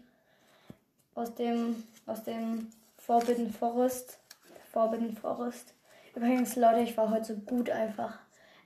aus 1.16 1.34
dem 1.36 1.84
aus 2.06 2.22
dem 2.26 2.68
Forbidden 2.98 3.54
Forest 3.54 4.20
Forbidden 4.74 5.16
Forest 5.16 5.73
Übrigens, 6.16 6.56
Leute, 6.56 6.82
ich 6.82 6.96
war 6.96 7.10
heute 7.10 7.26
so 7.26 7.36
gut 7.36 7.70
einfach 7.70 8.20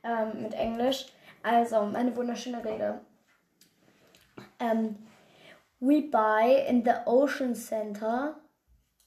ähm, 0.03 0.41
mit 0.41 0.53
Englisch. 0.53 1.05
Also, 1.43 1.85
meine 1.85 2.15
wunderschöne 2.15 2.63
Rede. 2.63 3.01
Um, 4.59 4.67
ähm, 4.67 4.95
we 5.79 6.01
buy 6.01 6.65
in 6.67 6.83
the 6.83 6.91
Ocean 7.05 7.55
Center. 7.55 8.35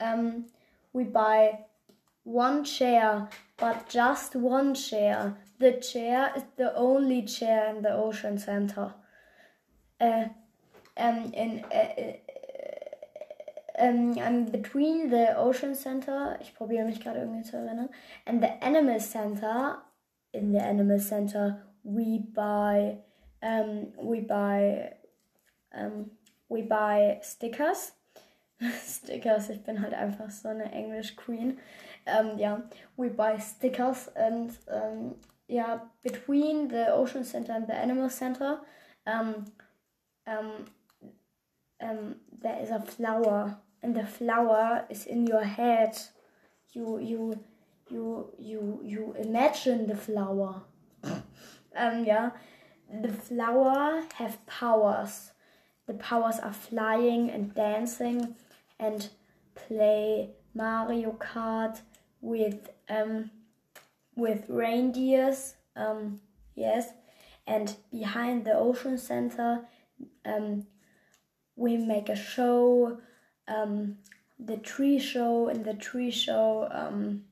Um, 0.00 0.06
ähm, 0.06 0.46
we 0.92 1.04
buy 1.04 1.66
one 2.24 2.64
chair, 2.64 3.28
but 3.58 3.88
just 3.88 4.34
one 4.34 4.74
chair. 4.74 5.36
The 5.58 5.78
chair 5.80 6.32
is 6.34 6.44
the 6.56 6.74
only 6.74 7.24
chair 7.26 7.74
in 7.74 7.82
the 7.82 7.90
Ocean 7.90 8.38
Center. 8.38 8.94
Uh, 10.00 10.28
um, 10.96 11.32
in, 11.34 11.64
uh, 11.70 12.16
um, 13.80 14.18
I'm 14.18 14.44
between 14.44 15.10
the 15.10 15.36
Ocean 15.36 15.74
Center, 15.74 16.38
ich 16.40 16.54
probiere 16.54 16.84
mich 16.84 17.00
gerade 17.00 17.20
irgendwie 17.20 17.42
zu 17.42 17.56
erinnern, 17.56 17.88
and 18.26 18.42
the 18.42 18.50
Animal 18.62 19.00
Center. 19.00 19.82
In 20.32 20.52
the 20.52 20.60
Animal 20.60 21.00
Center, 21.00 21.60
we 21.82 22.20
buy, 22.20 22.98
um, 23.42 23.92
we 24.00 24.20
buy, 24.20 24.92
um, 25.74 26.10
we 26.48 26.62
buy 26.62 27.18
stickers. 27.20 27.94
stickers, 28.80 29.50
ich 29.50 29.64
bin 29.64 29.82
halt 29.82 29.92
einfach 29.92 30.30
so 30.30 30.48
eine 30.48 30.72
English 30.72 31.16
Queen. 31.16 31.58
Um, 32.06 32.38
yeah, 32.38 32.60
we 32.96 33.08
buy 33.08 33.38
stickers 33.38 34.08
and 34.14 34.56
um, 34.68 35.16
yeah, 35.48 35.80
between 36.02 36.68
the 36.68 36.92
Ocean 36.92 37.24
Center 37.24 37.52
and 37.52 37.66
the 37.66 37.74
Animal 37.74 38.08
Center, 38.08 38.60
um, 39.06 39.46
there 42.40 42.58
is 42.62 42.70
a 42.70 42.80
flower 42.80 43.58
and 43.82 43.94
the 43.94 44.06
flower 44.06 44.84
is 44.90 45.06
in 45.06 45.26
your 45.26 45.44
head. 45.44 45.98
You 46.72 46.98
you 46.98 47.40
you 47.88 48.30
you 48.38 48.80
you 48.84 49.14
imagine 49.18 49.86
the 49.86 49.96
flower. 49.96 50.62
um 51.04 52.04
yeah. 52.04 52.30
The 53.02 53.12
flower 53.12 54.02
have 54.14 54.44
powers. 54.46 55.30
The 55.86 55.94
powers 55.94 56.38
are 56.40 56.52
flying 56.52 57.30
and 57.30 57.54
dancing 57.54 58.34
and 58.78 59.08
play 59.54 60.30
Mario 60.54 61.12
Kart 61.12 61.80
with 62.20 62.70
um 62.88 63.30
with 64.16 64.48
reindeers. 64.48 65.54
Um 65.74 66.20
yes. 66.54 66.88
And 67.46 67.74
behind 67.90 68.44
the 68.44 68.54
ocean 68.54 68.98
center 68.98 69.64
um 70.24 70.66
we 71.56 71.76
make 71.76 72.08
a 72.08 72.16
show 72.16 72.98
um, 73.50 73.98
the 74.38 74.56
tree 74.56 74.98
show. 74.98 75.48
In 75.48 75.62
the 75.62 75.74
tree 75.74 76.10
show, 76.10 76.68
um, 76.70 77.24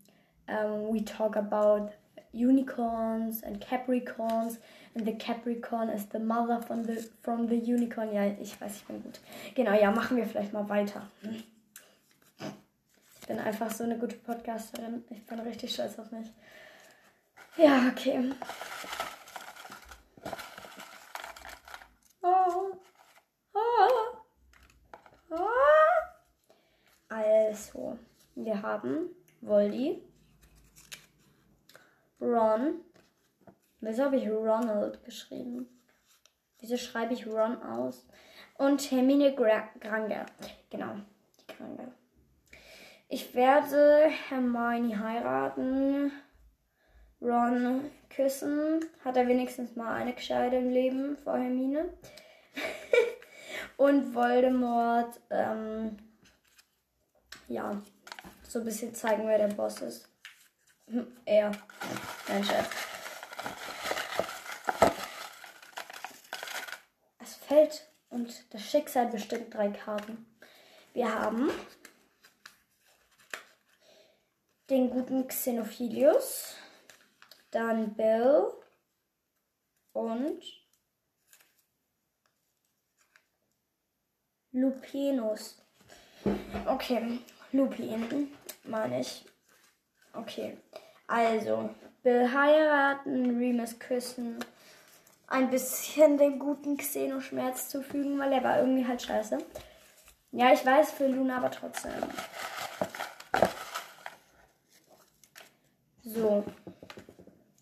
um, 0.49 0.89
we 0.89 1.01
talk 1.01 1.37
about 1.37 1.93
unicorns 2.33 3.43
and 3.43 3.61
Capricorns. 3.61 4.59
And 4.95 5.07
the 5.07 5.13
Capricorn 5.13 5.91
is 5.91 6.07
the 6.07 6.19
mother 6.19 6.61
from 6.61 6.85
the, 6.85 7.09
from 7.23 7.47
the 7.47 7.57
unicorn. 7.57 8.13
Ja, 8.13 8.27
ich 8.41 8.61
weiß, 8.61 8.77
ich 8.77 8.85
bin 8.87 9.03
gut. 9.03 9.21
Genau, 9.55 9.73
ja, 9.73 9.91
machen 9.91 10.17
wir 10.17 10.27
vielleicht 10.27 10.53
mal 10.53 10.69
weiter. 10.69 11.03
Ich 13.21 13.27
bin 13.29 13.39
einfach 13.39 13.71
so 13.71 13.85
eine 13.85 13.99
gute 13.99 14.17
Podcasterin. 14.17 15.05
Ich 15.11 15.25
bin 15.27 15.39
richtig 15.41 15.73
stolz 15.73 15.99
auf 15.99 16.11
mich. 16.11 16.27
Ja, 17.57 17.89
okay. 17.89 18.33
Oh. 22.23 22.73
Oh. 23.55 24.19
Also, 27.19 27.99
wir 28.37 28.63
haben 28.63 29.11
Voldy, 29.41 30.01
Ron. 32.21 32.81
Wieso 33.81 34.05
habe 34.05 34.19
ich 34.19 34.31
Ronald 34.31 35.03
geschrieben? 35.05 35.67
Wieso 36.61 36.77
schreibe 36.77 37.15
ich 37.15 37.27
Ron 37.27 37.61
aus? 37.61 38.07
Und 38.57 38.89
Hermine 38.93 39.35
Gra 39.35 39.69
Granger. 39.81 40.27
Genau, 40.71 40.95
die 41.41 41.53
Granger. 41.53 41.91
Ich 43.09 43.35
werde 43.35 44.11
Hermione 44.29 45.01
heiraten. 45.01 46.13
Ron 47.21 47.91
küssen. 48.11 48.85
Hat 49.05 49.17
er 49.17 49.27
wenigstens 49.27 49.75
mal 49.75 49.93
eine 49.93 50.13
gescheite 50.13 50.55
im 50.55 50.71
Leben 50.71 51.17
vor 51.17 51.37
Hermine. 51.37 51.93
Und 53.77 54.15
Voldemort 54.15 55.21
ähm, 55.31 55.97
ja, 57.49 57.83
so 58.47 58.61
ein 58.61 58.65
bisschen 58.65 58.95
zeigen, 58.95 59.27
wer 59.27 59.39
der 59.39 59.55
Boss 59.55 59.81
ist. 59.81 60.09
Hm, 60.87 61.07
er. 61.25 61.53
Mein 62.29 62.45
Chef. 62.45 62.87
Es 67.19 67.35
fällt 67.37 67.91
und 68.11 68.55
das 68.55 68.63
Schicksal 68.63 69.09
bestimmt 69.09 69.53
drei 69.53 69.71
Karten. 69.71 70.27
Wir 70.93 71.13
haben 71.15 71.51
den 74.71 74.91
guten 74.91 75.27
Xenophilius, 75.27 76.55
dann 77.51 77.95
Bill 77.95 78.53
und 79.93 80.43
Lupinus. 84.53 85.63
Okay, 86.67 87.21
Lupin, 87.53 88.29
meine 88.65 89.01
ich. 89.01 89.25
Okay, 90.13 90.57
also 91.07 91.71
Bill 92.03 92.33
heiraten, 92.33 93.39
Remus 93.39 93.79
küssen, 93.79 94.39
ein 95.27 95.51
bisschen 95.51 96.19
den 96.19 96.39
guten 96.39 96.77
Xeno 96.77 97.21
Schmerz 97.21 97.69
zufügen, 97.69 98.19
weil 98.19 98.33
er 98.33 98.45
war 98.45 98.61
irgendwie 98.61 98.87
halt 98.87 99.03
scheiße. 99.03 99.39
Ja, 100.33 100.53
ich 100.53 100.65
weiß 100.65 100.93
für 100.93 101.07
Luna, 101.07 101.39
aber 101.39 101.51
trotzdem. 101.51 101.93
So. 106.05 106.45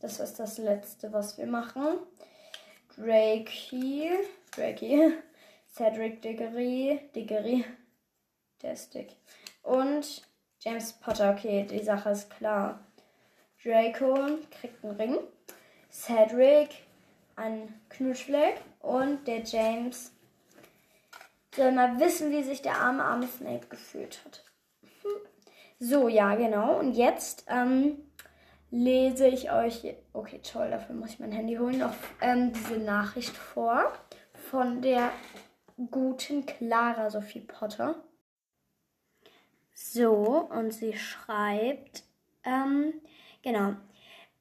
Das 0.01 0.21
ist 0.21 0.39
das 0.39 0.59
letzte, 0.59 1.13
was 1.13 1.37
wir 1.39 1.47
machen. 1.47 1.99
Drakey. 2.97 4.11
Drakey. 4.53 5.13
Cedric 5.75 6.23
Diggory. 6.23 7.11
Diggory. 7.15 7.65
Der 8.63 8.73
ist 8.73 8.95
dick. 8.95 9.17
Und 9.67 10.23
James 10.61 10.93
Potter. 10.93 11.33
Okay, 11.33 11.67
die 11.69 11.83
Sache 11.83 12.11
ist 12.11 12.31
klar. 12.31 12.79
Draco 13.63 14.39
kriegt 14.51 14.85
einen 14.85 14.97
Ring. 14.97 15.19
Cedric 15.91 16.71
ein 17.35 17.75
Knutschfleck. 17.89 18.61
Und 18.81 19.27
der 19.27 19.43
James 19.43 20.13
soll 21.55 21.73
mal 21.73 21.99
wissen, 21.99 22.31
wie 22.31 22.45
sich 22.45 22.63
der 22.63 22.77
arme, 22.77 23.03
arme 23.03 23.27
Snape 23.27 23.67
gefühlt 23.69 24.21
hat. 24.25 24.45
So, 25.81 26.09
ja, 26.09 26.37
genau. 26.37 26.79
Und 26.79 26.93
jetzt 26.93 27.45
ähm, 27.49 27.99
lese 28.71 29.27
ich 29.27 29.51
euch, 29.51 29.97
okay, 30.13 30.41
toll, 30.43 30.71
dafür 30.71 30.95
muss 30.95 31.11
ich 31.11 31.19
mein 31.19 31.33
Handy 31.33 31.57
holen, 31.57 31.79
noch 31.79 31.93
ähm, 32.21 32.53
diese 32.53 32.79
Nachricht 32.79 33.37
vor 33.37 33.93
von 34.51 34.81
der 34.81 35.11
guten 35.91 36.47
Clara 36.47 37.11
Sophie 37.11 37.41
Potter. 37.41 37.97
So, 39.79 40.49
und 40.51 40.73
sie 40.73 40.95
schreibt, 40.95 42.03
ähm, 42.45 42.95
genau, 43.43 43.75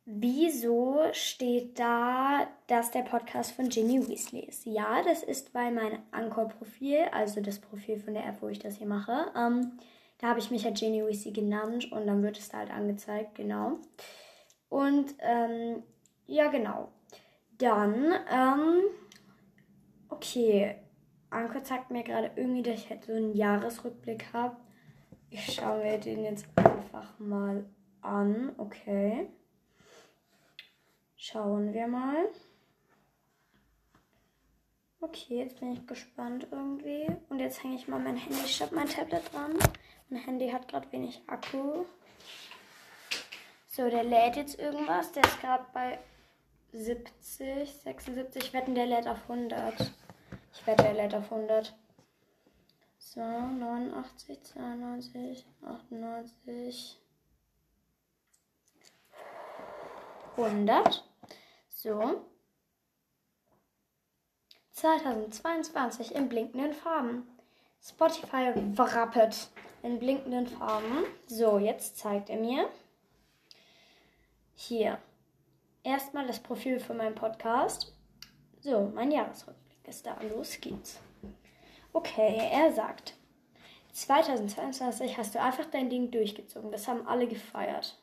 wieso 0.06 1.01
steht 1.12 1.77
da, 1.77 2.48
dass 2.68 2.92
der 2.92 3.01
Podcast 3.01 3.51
von 3.51 3.68
Ginny 3.68 4.08
Weasley 4.08 4.46
ist? 4.46 4.65
Ja, 4.65 5.04
das 5.04 5.24
ist, 5.24 5.54
weil 5.54 5.74
mein 5.74 6.00
Anchor-Profil, 6.12 7.10
also 7.12 7.42
das 7.42 7.60
Profil 7.60 8.00
von 8.00 8.13
der 8.13 8.25
App, 8.25 8.42
wo 8.42 8.48
ich 8.48 8.60
das 8.60 8.77
hier 8.77 8.88
mache, 8.88 9.30
ähm, 9.36 9.74
da 10.20 10.27
habe 10.30 10.39
ich 10.39 10.51
mich 10.51 10.63
ja 10.63 10.72
Ginny 10.72 11.06
Weasley 11.06 11.34
genannt 11.34 11.92
und 11.92 12.08
dann 12.08 12.24
wird 12.24 12.39
es 12.39 12.48
da 12.48 12.60
halt 12.60 12.72
angezeigt, 12.72 13.36
genau. 13.36 13.80
Und 14.70 15.15
ähm, 15.20 15.84
ja, 16.27 16.48
genau. 16.48 16.94
Dann, 17.58 18.13
ähm, 18.32 18.84
okay. 20.08 20.77
Anko 21.30 21.60
zeigt 21.60 21.92
mir 21.92 22.04
gerade 22.04 22.32
irgendwie, 22.38 22.63
dass 22.63 22.75
ich 22.75 22.89
halt 22.89 23.04
so 23.04 23.12
einen 23.12 23.36
Jahresrückblick 23.36 24.32
habe. 24.32 24.56
Ich 25.38 25.54
schaue 25.54 25.84
mir 25.84 25.98
den 25.98 26.24
jetzt 26.24 26.48
einfach 26.56 27.20
mal 27.20 27.65
an. 28.01 28.54
Okay. 28.58 29.27
Schauen 31.18 31.74
wir 31.74 31.88
mal. 31.88 32.30
Okay, 35.01 35.39
jetzt 35.39 35.60
bin 35.60 35.74
ich 35.74 35.86
gespannt 35.86 36.48
irgendwie. 36.51 37.08
Und 37.27 37.39
jetzt 37.39 37.62
hänge 37.62 37.75
ich 37.75 37.89
mal 37.89 38.00
mein 38.00 38.15
Handy 38.15 38.48
statt 38.48 38.72
mein 38.72 38.88
Tablet 38.88 39.34
dran. 39.34 39.51
Mein 40.10 40.22
Handy 40.22 40.50
hat 40.51 40.70
gerade 40.70 40.89
wenig 40.94 41.22
Akku. 41.27 41.83
So, 43.68 43.90
der 43.90 44.05
lädt 44.05 44.38
jetzt 44.38 44.57
irgendwas. 44.57 45.12
Der 45.12 45.25
ist 45.25 45.42
gerade 45.42 45.66
bei 45.74 46.00
70, 46.72 47.74
76. 47.74 48.53
Wetten, 48.53 48.74
der 48.74 48.86
lädt 48.86 49.09
auf 49.09 49.29
100. 49.29 49.92
Ich 50.53 50.66
wette, 50.66 50.83
der 50.83 50.94
lädt 50.94 51.14
auf 51.14 51.29
100. 51.29 51.75
So, 53.07 53.22
89, 53.22 54.41
92, 54.41 55.46
98. 55.61 56.98
100. 60.35 61.03
So. 61.70 62.25
2022 64.72 66.15
in 66.15 66.27
blinkenden 66.27 66.74
Farben. 66.74 67.27
Spotify 67.79 68.51
wrappet 68.75 69.50
in 69.83 70.00
blinkenden 70.00 70.48
Farben. 70.48 71.05
So, 71.27 71.59
jetzt 71.59 71.98
zeigt 71.98 72.31
er 72.31 72.37
mir 72.37 72.68
hier 74.55 74.98
erstmal 75.83 76.25
das 76.25 76.39
Profil 76.39 76.79
für 76.79 76.96
meinen 76.96 77.15
Podcast. 77.15 77.94
So, 78.61 78.91
mein 78.96 79.11
Jahresrückblick 79.11 79.87
ist 79.87 80.07
da. 80.07 80.18
Los 80.24 80.59
geht's. 80.59 81.00
Okay, 81.96 82.50
er 82.51 82.74
sagt, 82.74 83.14
2022 83.94 85.18
hast 85.18 85.34
du 85.34 85.42
einfach 85.42 85.64
dein 85.72 85.90
Ding 85.90 86.12
durchgezogen. 86.12 86.70
Das 86.70 86.90
haben 86.90 87.08
alle 87.08 87.25
gefeiert. 87.25 87.98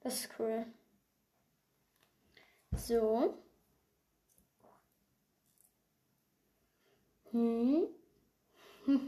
Das 0.00 0.20
ist 0.20 0.30
cool. 0.38 0.64
So. 2.74 3.34
Hm. 7.32 7.86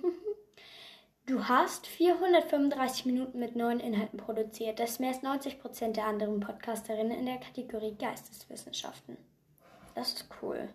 Du 1.27 1.49
hast 1.49 1.87
435 1.87 3.07
Minuten 3.07 3.38
mit 3.38 3.57
neuen 3.57 3.81
Inhalten 3.81 4.19
produziert. 4.19 4.79
Das 4.79 4.90
ist 4.90 5.01
mehr 5.01 5.09
als 5.14 5.23
90 5.23 5.59
Prozent 5.59 5.97
der 5.97 6.05
anderen 6.05 6.40
Podcasterinnen 6.40 7.19
in 7.19 7.25
der 7.25 7.38
Kategorie 7.38 7.95
Geisteswissenschaften. 7.95 9.17
Das 9.95 10.12
ist 10.12 10.29
cool. 10.43 10.69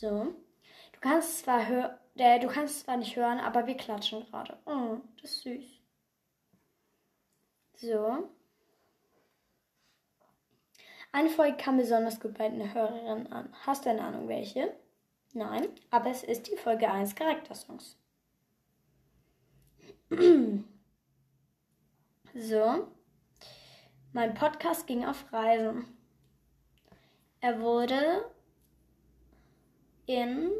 So. 0.00 0.32
Du 0.92 1.00
kannst 1.00 1.40
zwar 1.40 1.66
hör 1.66 1.98
äh, 2.14 2.38
du 2.38 2.46
kannst 2.46 2.84
zwar 2.84 2.96
nicht 2.96 3.16
hören, 3.16 3.40
aber 3.40 3.66
wir 3.66 3.76
klatschen 3.76 4.24
gerade. 4.26 4.56
Oh, 4.64 4.98
das 5.20 5.32
ist 5.32 5.42
süß. 5.42 5.64
So. 7.74 8.28
Eine 11.10 11.30
Folge 11.30 11.56
kam 11.56 11.78
besonders 11.78 12.20
gut 12.20 12.38
bei 12.38 12.48
den 12.48 12.72
Hörerinnen 12.72 13.32
an. 13.32 13.52
Hast 13.66 13.86
du 13.86 13.90
eine 13.90 14.02
Ahnung, 14.02 14.28
welche? 14.28 14.72
Nein, 15.32 15.68
aber 15.90 16.10
es 16.10 16.22
ist 16.22 16.46
die 16.48 16.56
Folge 16.56 16.88
1 16.88 17.16
Charaktersongs. 17.16 17.96
so. 22.34 22.88
Mein 24.12 24.34
Podcast 24.34 24.86
ging 24.86 25.04
auf 25.04 25.32
Reisen. 25.32 25.96
Er 27.40 27.60
wurde 27.60 28.24
in 30.08 30.50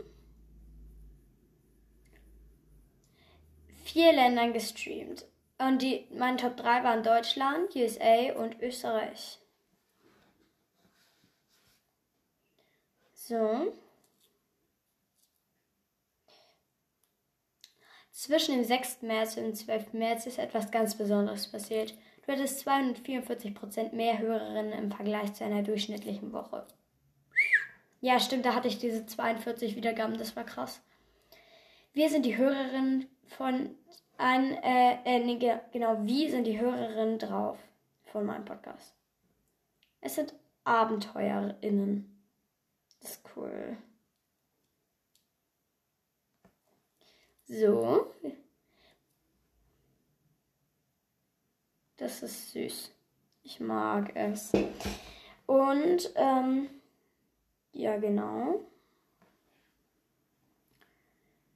vier 3.82 4.12
Ländern 4.12 4.52
gestreamt. 4.52 5.24
Und 5.58 5.82
die, 5.82 6.06
meine 6.12 6.37
Top 6.37 6.56
3 6.56 6.84
waren 6.84 7.02
Deutschland, 7.02 7.74
USA 7.74 8.32
und 8.37 8.61
Österreich. 8.61 9.40
So. 13.14 13.72
Zwischen 18.12 18.56
dem 18.56 18.64
6. 18.64 19.02
März 19.02 19.37
und 19.37 19.44
dem 19.44 19.54
12. 19.54 19.94
März 19.94 20.26
ist 20.26 20.38
etwas 20.38 20.70
ganz 20.70 20.96
Besonderes 20.96 21.50
passiert. 21.50 21.94
Du 22.24 22.32
hattest 22.32 22.66
244% 22.68 23.94
mehr 23.94 24.18
Hörerinnen 24.18 24.72
im 24.72 24.92
Vergleich 24.92 25.32
zu 25.34 25.44
einer 25.44 25.62
durchschnittlichen 25.62 26.32
Woche. 26.32 26.66
Ja, 28.00 28.20
stimmt, 28.20 28.46
da 28.46 28.54
hatte 28.54 28.68
ich 28.68 28.78
diese 28.78 29.06
42 29.06 29.74
Wiedergaben, 29.74 30.16
das 30.18 30.37
war 30.37 30.44
krass. 30.44 30.80
Wir 31.92 32.08
sind 32.11 32.24
die 32.24 32.37
Hörerinnen 32.37 33.08
von 33.26 33.74
ein, 34.18 34.52
äh, 34.62 34.98
äh, 35.04 35.24
nee, 35.24 35.38
genau, 35.72 35.98
wie 36.04 36.30
sind 36.30 36.44
die 36.44 36.61
Hörerinnen 36.61 37.18
drauf 37.18 37.58
von 38.04 38.24
meinem 38.24 38.44
Podcast? 38.44 38.94
Es 40.00 40.14
sind 40.14 40.34
AbenteurerInnen. 40.64 42.22
Das 43.00 43.12
ist 43.12 43.24
cool. 43.37 43.76
So. 47.46 48.12
Das 51.96 52.22
ist 52.22 52.52
süß. 52.52 52.92
Ich 53.42 53.61
mag 53.61 54.14
es. 54.14 54.52
Und, 55.46 56.12
ähm, 56.14 56.68
ja, 57.72 57.96
genau. 57.98 58.61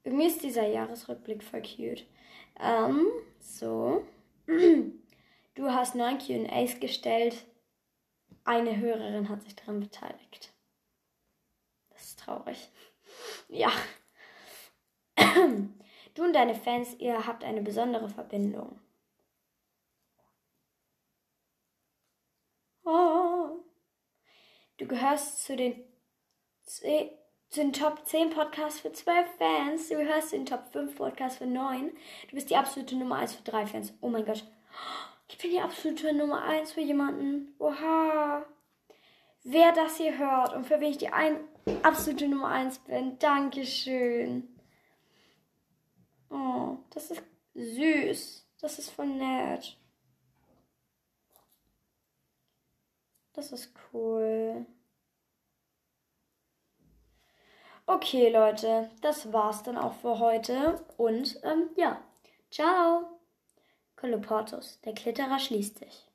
Irgendwie 0.03 0.27
ist 0.27 0.43
dieser 0.43 0.67
Jahresrückblick 0.67 1.43
voll 1.43 1.61
cute. 1.61 2.05
Ähm, 2.59 3.07
so. 3.39 4.05
Du 5.55 5.69
hast 5.71 5.93
neun 5.93 6.17
QAs 6.17 6.79
gestellt. 6.79 7.45
Eine 8.43 8.75
Hörerin 8.77 9.29
hat 9.29 9.43
sich 9.43 9.55
daran 9.55 9.81
beteiligt. 9.81 10.51
Das 11.91 12.03
ist 12.05 12.19
traurig. 12.19 12.69
Ja. 13.49 13.71
Du 16.15 16.23
und 16.23 16.33
deine 16.33 16.53
Fans, 16.53 16.95
ihr 16.99 17.25
habt 17.25 17.43
eine 17.43 17.61
besondere 17.61 18.07
Verbindung. 18.09 18.79
Oh. 22.85 23.63
Du 24.77 24.87
gehörst 24.87 25.43
zu 25.43 25.55
den, 25.55 25.83
zu 26.73 27.59
den 27.61 27.71
Top 27.71 28.05
10 28.05 28.31
Podcasts 28.31 28.79
für 28.79 28.91
12 28.91 29.27
Fans. 29.37 29.89
Du 29.89 29.95
gehörst 29.95 30.29
zu 30.29 30.37
den 30.37 30.45
Top 30.45 30.67
5 30.71 30.95
Podcasts 30.95 31.37
für 31.37 31.45
9. 31.45 31.91
Du 32.29 32.35
bist 32.35 32.49
die 32.49 32.55
absolute 32.55 32.95
Nummer 32.95 33.17
1 33.17 33.35
für 33.35 33.43
3 33.43 33.67
Fans. 33.67 33.93
Oh 34.01 34.09
mein 34.09 34.25
Gott. 34.25 34.43
Ich 35.27 35.37
bin 35.37 35.51
die 35.51 35.59
absolute 35.59 36.13
Nummer 36.13 36.43
1 36.43 36.71
für 36.71 36.81
jemanden. 36.81 37.53
Oha. 37.59 38.45
Wer 39.43 39.71
das 39.73 39.97
hier 39.97 40.17
hört 40.17 40.53
und 40.53 40.65
für 40.65 40.79
wen 40.79 40.91
ich 40.91 40.97
die 40.97 41.09
ein 41.09 41.37
absolute 41.83 42.27
Nummer 42.27 42.47
1 42.47 42.79
bin. 42.79 43.19
Dankeschön. 43.19 44.47
Oh, 46.29 46.77
das 46.89 47.11
ist 47.11 47.23
süß. 47.53 48.47
Das 48.61 48.79
ist 48.79 48.89
voll 48.89 49.07
nett. 49.07 49.77
Das 53.33 53.51
ist 53.51 53.73
cool. 53.91 54.65
Okay, 57.85 58.29
Leute, 58.29 58.89
das 59.01 59.33
war's 59.33 59.63
dann 59.63 59.77
auch 59.77 59.93
für 59.93 60.19
heute. 60.19 60.81
Und 60.97 61.39
ähm, 61.43 61.69
ja, 61.75 62.01
ciao. 62.49 63.19
Koloportus, 63.97 64.79
der 64.81 64.93
Klitterer 64.93 65.39
schließt 65.39 65.79
sich. 65.79 66.05